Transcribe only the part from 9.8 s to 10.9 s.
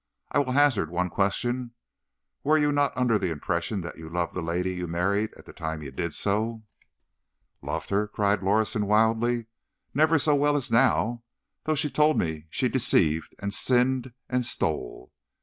"Never so well as